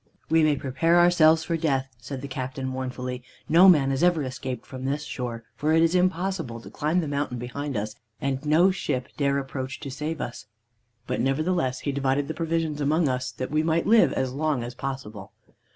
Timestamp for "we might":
13.51-13.85